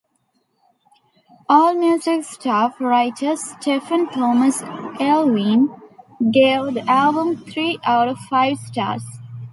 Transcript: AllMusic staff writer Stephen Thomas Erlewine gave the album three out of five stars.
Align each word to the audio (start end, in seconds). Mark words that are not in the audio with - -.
AllMusic 1.47 2.23
staff 2.23 2.81
writer 2.81 3.35
Stephen 3.35 4.07
Thomas 4.07 4.63
Erlewine 4.99 5.79
gave 6.31 6.73
the 6.73 6.83
album 6.89 7.37
three 7.37 7.77
out 7.83 8.07
of 8.07 8.17
five 8.17 8.57
stars. 8.57 9.03